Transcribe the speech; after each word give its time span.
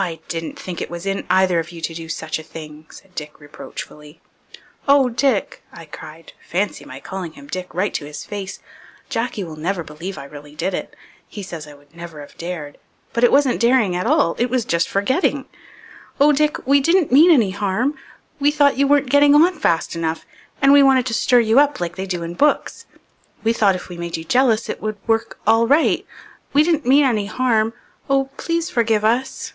"I 0.00 0.20
didn't 0.28 0.56
think 0.60 0.80
it 0.80 0.90
was 0.90 1.06
in 1.06 1.26
either 1.28 1.58
of 1.58 1.72
you 1.72 1.80
to 1.80 1.92
do 1.92 2.08
such 2.08 2.38
a 2.38 2.44
thing," 2.44 2.86
said 2.88 3.16
Dick 3.16 3.40
reproachfully. 3.40 4.20
"Oh, 4.86 5.08
Dick," 5.08 5.64
I 5.72 5.86
cried 5.86 6.34
fancy 6.48 6.84
my 6.84 7.00
calling 7.00 7.32
him 7.32 7.48
Dick 7.48 7.74
right 7.74 7.92
to 7.94 8.04
his 8.04 8.24
face! 8.24 8.60
Jacky 9.08 9.42
will 9.42 9.56
never 9.56 9.82
believe 9.82 10.16
I 10.16 10.22
really 10.24 10.54
did 10.54 10.72
it. 10.72 10.94
He 11.26 11.42
says 11.42 11.66
I 11.66 11.74
would 11.74 11.96
never 11.96 12.20
have 12.20 12.38
dared. 12.38 12.78
But 13.12 13.24
it 13.24 13.32
wasn't 13.32 13.58
daring 13.60 13.96
at 13.96 14.06
all, 14.06 14.36
it 14.38 14.48
was 14.50 14.64
just 14.64 14.88
forgetting. 14.88 15.46
"Oh, 16.20 16.30
Dick, 16.30 16.64
we 16.64 16.78
didn't 16.78 17.10
mean 17.10 17.32
any 17.32 17.50
harm. 17.50 17.98
We 18.38 18.52
thought 18.52 18.78
you 18.78 18.86
weren't 18.86 19.10
getting 19.10 19.34
on 19.34 19.58
fast 19.58 19.96
enough 19.96 20.24
and 20.62 20.72
we 20.72 20.80
wanted 20.80 21.06
to 21.06 21.14
stir 21.14 21.40
you 21.40 21.58
up 21.58 21.80
like 21.80 21.96
they 21.96 22.06
do 22.06 22.22
in 22.22 22.34
books. 22.34 22.86
We 23.42 23.52
thought 23.52 23.74
if 23.74 23.88
we 23.88 23.98
made 23.98 24.16
you 24.16 24.22
jealous 24.22 24.68
it 24.68 24.80
would 24.80 24.98
work 25.08 25.40
all 25.44 25.66
right. 25.66 26.06
We 26.52 26.62
didn't 26.62 26.86
mean 26.86 27.04
any 27.04 27.26
harm. 27.26 27.72
Oh, 28.08 28.30
please 28.36 28.70
forgive 28.70 29.04
us!" 29.04 29.54